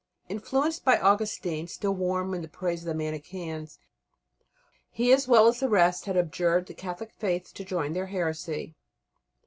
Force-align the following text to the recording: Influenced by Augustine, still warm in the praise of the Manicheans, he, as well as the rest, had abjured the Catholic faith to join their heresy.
Influenced 0.29 0.83
by 0.83 0.97
Augustine, 0.97 1.67
still 1.67 1.93
warm 1.93 2.33
in 2.33 2.41
the 2.41 2.47
praise 2.47 2.81
of 2.81 2.87
the 2.87 2.95
Manicheans, 2.95 3.77
he, 4.89 5.13
as 5.13 5.27
well 5.27 5.45
as 5.47 5.59
the 5.59 5.69
rest, 5.69 6.05
had 6.05 6.17
abjured 6.17 6.65
the 6.65 6.73
Catholic 6.73 7.11
faith 7.13 7.53
to 7.53 7.63
join 7.63 7.93
their 7.93 8.07
heresy. 8.07 8.73